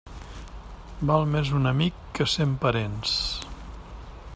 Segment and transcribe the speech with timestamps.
[1.09, 3.17] Val més un amic que cent parents.